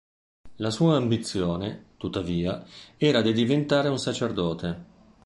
[0.55, 2.65] La sua ambizione, tuttavia,
[2.97, 4.85] era di diventare un sacerdote.